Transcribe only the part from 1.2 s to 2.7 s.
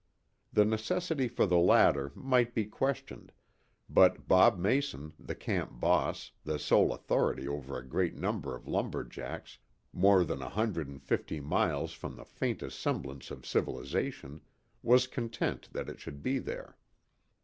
for the latter might be